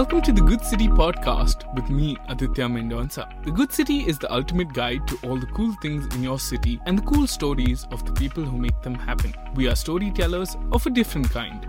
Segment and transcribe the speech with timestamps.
[0.00, 3.28] Welcome to the Good City podcast with me, Aditya Mendonça.
[3.44, 6.80] The Good City is the ultimate guide to all the cool things in your city
[6.86, 9.34] and the cool stories of the people who make them happen.
[9.54, 11.66] We are storytellers of a different kind.